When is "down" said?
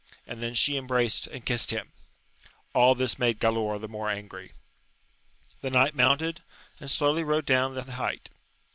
7.45-7.75